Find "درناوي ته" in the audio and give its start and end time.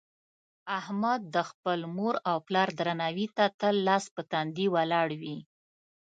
2.79-3.45